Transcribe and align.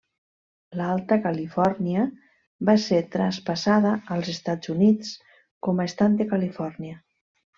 L'Alta 0.77 1.17
Califòrnia 1.25 2.05
va 2.69 2.75
ser 2.85 3.01
traspassada 3.17 3.93
als 4.17 4.31
Estats 4.35 4.73
Units 4.77 5.13
com 5.67 5.83
a 5.85 5.89
estat 5.93 6.19
de 6.23 6.29
Califòrnia. 6.35 6.99